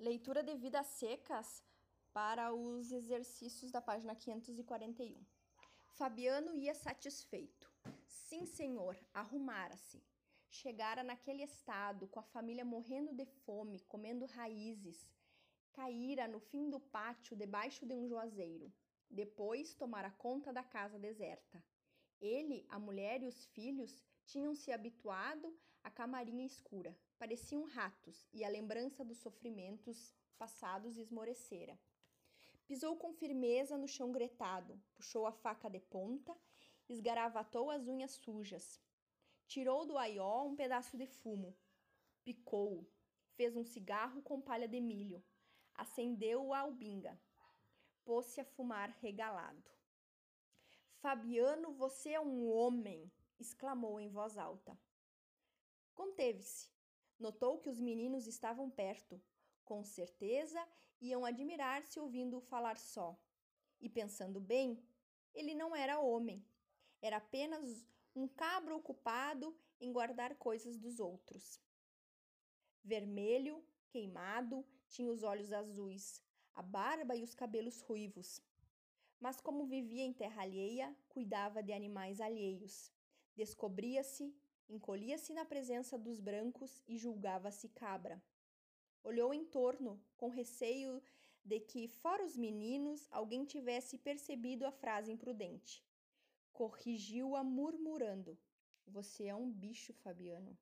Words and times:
Leitura 0.00 0.42
de 0.42 0.54
vidas 0.54 0.86
secas 0.86 1.62
para 2.10 2.54
os 2.54 2.90
exercícios 2.90 3.70
da 3.70 3.82
página 3.82 4.14
541. 4.14 5.22
Fabiano 5.90 6.56
ia 6.56 6.74
satisfeito. 6.74 7.70
Sim, 8.06 8.46
senhor, 8.46 8.98
arrumara-se. 9.12 10.02
Chegara 10.48 11.02
naquele 11.02 11.42
estado, 11.42 12.08
com 12.08 12.18
a 12.18 12.22
família 12.22 12.64
morrendo 12.64 13.12
de 13.12 13.26
fome, 13.44 13.80
comendo 13.80 14.24
raízes. 14.24 15.12
Caíra 15.70 16.26
no 16.26 16.40
fim 16.40 16.70
do 16.70 16.80
pátio, 16.80 17.36
debaixo 17.36 17.84
de 17.84 17.92
um 17.92 18.08
juazeiro. 18.08 18.72
Depois 19.10 19.74
tomara 19.74 20.10
conta 20.12 20.50
da 20.50 20.62
casa 20.62 20.98
deserta. 20.98 21.62
Ele, 22.22 22.64
a 22.70 22.78
mulher 22.78 23.22
e 23.22 23.26
os 23.26 23.44
filhos 23.48 24.02
tinham 24.24 24.54
se 24.54 24.72
habituado 24.72 25.54
à 25.84 25.90
camarinha 25.90 26.46
escura. 26.46 26.96
Pareciam 27.20 27.64
ratos 27.64 28.26
e 28.32 28.42
a 28.42 28.48
lembrança 28.48 29.04
dos 29.04 29.18
sofrimentos 29.18 30.16
passados 30.38 30.96
esmorecera. 30.96 31.78
Pisou 32.66 32.96
com 32.96 33.12
firmeza 33.12 33.76
no 33.76 33.86
chão 33.86 34.10
gretado, 34.10 34.82
puxou 34.94 35.26
a 35.26 35.32
faca 35.32 35.68
de 35.68 35.80
ponta, 35.80 36.34
esgaravatou 36.88 37.70
as 37.70 37.86
unhas 37.86 38.12
sujas. 38.12 38.80
Tirou 39.46 39.84
do 39.84 39.98
aió 39.98 40.46
um 40.46 40.56
pedaço 40.56 40.96
de 40.96 41.06
fumo, 41.06 41.54
picou-o, 42.24 42.90
fez 43.34 43.54
um 43.54 43.64
cigarro 43.64 44.22
com 44.22 44.40
palha 44.40 44.66
de 44.66 44.80
milho, 44.80 45.22
acendeu 45.74 46.54
a 46.54 46.60
albinga, 46.60 47.20
pôs-se 48.02 48.40
a 48.40 48.46
fumar 48.46 48.96
regalado. 49.02 49.70
Fabiano, 51.02 51.74
você 51.74 52.12
é 52.12 52.20
um 52.20 52.50
homem! 52.50 53.12
exclamou 53.38 54.00
em 54.00 54.08
voz 54.08 54.38
alta. 54.38 54.74
Conteve-se, 55.94 56.70
Notou 57.20 57.58
que 57.58 57.68
os 57.68 57.78
meninos 57.78 58.26
estavam 58.26 58.70
perto. 58.70 59.20
Com 59.62 59.84
certeza 59.84 60.66
iam 61.02 61.24
admirar-se 61.24 62.00
ouvindo-o 62.00 62.40
falar 62.40 62.78
só. 62.78 63.16
E 63.78 63.90
pensando 63.90 64.40
bem, 64.40 64.82
ele 65.34 65.54
não 65.54 65.76
era 65.76 66.00
homem. 66.00 66.42
Era 67.02 67.18
apenas 67.18 67.86
um 68.16 68.26
cabro 68.26 68.74
ocupado 68.74 69.54
em 69.78 69.92
guardar 69.92 70.34
coisas 70.36 70.78
dos 70.78 70.98
outros. 70.98 71.60
Vermelho, 72.82 73.62
queimado, 73.90 74.64
tinha 74.88 75.12
os 75.12 75.22
olhos 75.22 75.52
azuis, 75.52 76.22
a 76.54 76.62
barba 76.62 77.14
e 77.14 77.22
os 77.22 77.34
cabelos 77.34 77.82
ruivos. 77.82 78.42
Mas, 79.20 79.42
como 79.42 79.66
vivia 79.66 80.02
em 80.02 80.12
terra 80.14 80.42
alheia, 80.42 80.96
cuidava 81.10 81.62
de 81.62 81.72
animais 81.72 82.18
alheios. 82.18 82.90
Descobria-se 83.36 84.34
encolhia-se 84.70 85.32
na 85.32 85.44
presença 85.44 85.98
dos 85.98 86.20
brancos 86.20 86.80
e 86.86 86.96
julgava-se 86.96 87.68
cabra. 87.68 88.22
Olhou 89.02 89.34
em 89.34 89.44
torno, 89.44 90.00
com 90.16 90.28
receio 90.28 91.02
de 91.44 91.58
que, 91.58 91.88
fora 91.88 92.24
os 92.24 92.36
meninos, 92.36 93.08
alguém 93.10 93.44
tivesse 93.44 93.98
percebido 93.98 94.64
a 94.66 94.70
frase 94.70 95.10
imprudente. 95.10 95.84
Corrigiu-a 96.52 97.42
murmurando: 97.42 98.38
Você 98.86 99.26
é 99.26 99.34
um 99.34 99.50
bicho, 99.50 99.92
Fabiano. 99.92 100.56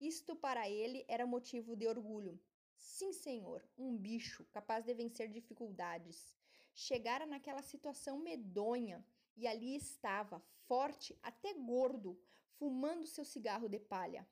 Isto 0.00 0.34
para 0.34 0.68
ele 0.68 1.04
era 1.08 1.26
motivo 1.26 1.76
de 1.76 1.86
orgulho. 1.86 2.38
Sim, 2.76 3.12
senhor, 3.12 3.62
um 3.78 3.96
bicho 3.96 4.44
capaz 4.46 4.84
de 4.84 4.92
vencer 4.92 5.28
dificuldades. 5.30 6.36
Chegara 6.74 7.24
naquela 7.24 7.62
situação 7.62 8.18
medonha 8.18 9.04
e 9.36 9.46
ali 9.46 9.76
estava, 9.76 10.42
forte, 10.66 11.16
até 11.22 11.52
gordo, 11.52 12.18
fumando 12.54 13.06
seu 13.06 13.24
cigarro 13.24 13.68
de 13.68 13.78
palha. 13.78 14.26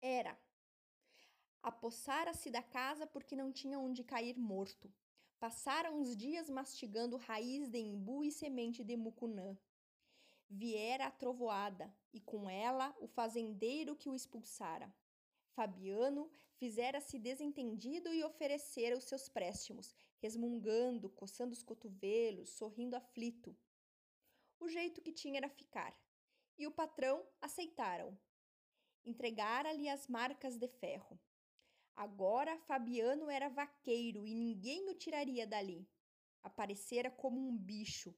Era. 0.00 0.38
Apossara-se 1.62 2.50
da 2.50 2.62
casa 2.62 3.06
porque 3.06 3.36
não 3.36 3.52
tinha 3.52 3.78
onde 3.78 4.04
cair 4.04 4.38
morto. 4.38 4.92
Passara 5.40 5.90
uns 5.90 6.16
dias 6.16 6.48
mastigando 6.48 7.16
raiz 7.16 7.68
de 7.68 7.78
imbu 7.78 8.22
e 8.22 8.30
semente 8.30 8.84
de 8.84 8.96
mucunã. 8.96 9.58
Viera 10.48 11.06
a 11.06 11.10
trovoada, 11.10 11.92
e 12.12 12.20
com 12.20 12.48
ela 12.48 12.94
o 13.00 13.08
fazendeiro 13.08 13.96
que 13.96 14.08
o 14.08 14.14
expulsara. 14.14 14.94
Fabiano 15.54 16.30
fizera-se 16.56 17.18
desentendido 17.18 18.12
e 18.12 18.22
oferecera 18.22 18.96
os 18.96 19.04
seus 19.04 19.28
préstimos, 19.28 19.96
resmungando, 20.18 21.08
coçando 21.10 21.52
os 21.52 21.62
cotovelos, 21.62 22.50
sorrindo 22.50 22.94
aflito 22.94 23.56
o 24.62 24.68
jeito 24.68 25.02
que 25.02 25.12
tinha 25.12 25.38
era 25.38 25.48
ficar. 25.48 25.96
E 26.56 26.66
o 26.66 26.70
patrão 26.70 27.26
aceitaram. 27.40 28.16
Entregara-lhe 29.04 29.88
as 29.88 30.06
marcas 30.06 30.56
de 30.56 30.68
ferro. 30.68 31.20
Agora 31.96 32.56
Fabiano 32.60 33.28
era 33.28 33.48
vaqueiro 33.48 34.26
e 34.26 34.34
ninguém 34.34 34.88
o 34.88 34.94
tiraria 34.94 35.46
dali. 35.46 35.88
Aparecera 36.42 37.10
como 37.10 37.40
um 37.40 37.56
bicho. 37.56 38.14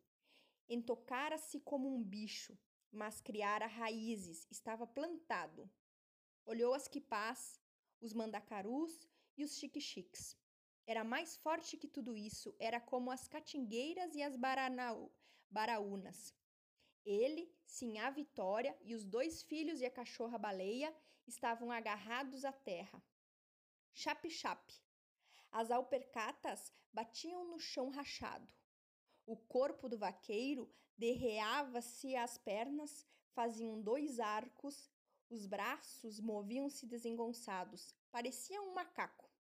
Entocara-se 0.69 1.61
como 1.61 1.95
um 1.95 2.03
bicho, 2.03 2.59
mas 2.91 3.21
criara 3.21 3.67
raízes, 3.67 4.47
estava 4.51 4.87
plantado. 4.87 5.71
Olhou 6.45 6.75
as 6.75 6.87
quipás, 6.87 7.61
os 8.01 8.13
mandacarus 8.13 9.09
e 9.37 9.45
os 9.45 9.57
chique-chiques. 9.59 10.39
Era 10.87 11.03
mais 11.03 11.35
forte 11.37 11.79
que 11.79 11.89
tudo 11.89 12.15
isso, 12.15 12.55
era 12.59 12.79
como 12.79 13.11
as 13.11 13.27
catingueiras 13.27 14.15
e 14.15 14.23
as 14.23 14.37
baranau, 14.37 15.11
baraunas. 15.51 16.35
Ele, 17.07 17.51
Sinhá 17.65 18.11
Vitória 18.11 18.77
e 18.83 18.95
os 18.95 19.05
dois 19.07 19.43
filhos 19.43 19.81
e 19.81 19.87
a 19.87 19.91
cachorra-baleia 19.91 20.95
estavam 21.27 21.73
agarrados 21.73 22.45
à 22.45 22.53
terra. 22.53 23.03
Chape-chape. 23.95 24.75
As 25.51 25.71
alpercatas 25.71 26.73
batiam 26.93 27.47
no 27.47 27.59
chão 27.59 27.89
rachado. 27.89 28.47
O 29.25 29.37
corpo 29.37 29.89
do 29.89 29.97
vaqueiro 29.97 30.71
derreava-se 30.99 32.15
às 32.15 32.37
pernas, 32.37 33.07
faziam 33.33 33.81
dois 33.81 34.21
arcos, 34.21 34.91
os 35.31 35.47
braços 35.47 36.21
moviam-se 36.21 36.87
desengonçados, 36.87 37.95
parecia 38.11 38.61
um 38.61 38.75
macaco 38.75 39.34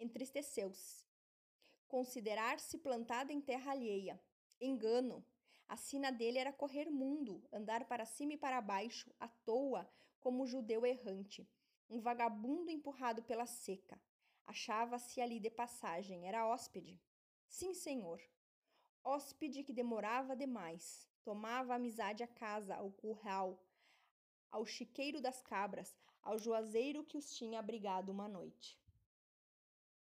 entristeceu-se. 0.00 1.04
Considerar-se 1.86 2.78
plantada 2.78 3.32
em 3.32 3.40
terra 3.40 3.72
alheia. 3.72 4.20
Engano. 4.60 5.24
A 5.68 5.76
sina 5.76 6.10
dele 6.10 6.38
era 6.38 6.52
correr 6.52 6.90
mundo, 6.90 7.46
andar 7.52 7.84
para 7.84 8.04
cima 8.04 8.32
e 8.32 8.36
para 8.36 8.60
baixo, 8.60 9.14
à 9.20 9.28
toa, 9.28 9.88
como 10.18 10.46
judeu 10.46 10.84
errante. 10.84 11.48
Um 11.88 12.00
vagabundo 12.00 12.70
empurrado 12.70 13.22
pela 13.22 13.46
seca. 13.46 14.00
Achava-se 14.46 15.20
ali 15.20 15.38
de 15.38 15.50
passagem, 15.50 16.26
era 16.26 16.46
hóspede. 16.46 17.00
Sim, 17.46 17.74
senhor. 17.74 18.20
Hóspede 19.04 19.62
que 19.62 19.72
demorava 19.72 20.34
demais. 20.34 21.08
Tomava 21.22 21.74
amizade 21.74 22.22
à 22.22 22.26
casa, 22.26 22.74
ao 22.74 22.90
curral, 22.90 23.62
ao 24.50 24.66
chiqueiro 24.66 25.20
das 25.20 25.40
cabras, 25.42 25.96
ao 26.22 26.38
juazeiro 26.38 27.04
que 27.04 27.16
os 27.16 27.32
tinha 27.34 27.60
abrigado 27.60 28.08
uma 28.08 28.26
noite. 28.26 28.79